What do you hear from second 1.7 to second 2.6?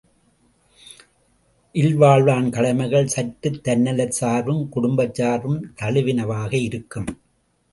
இல்வாழ்வான்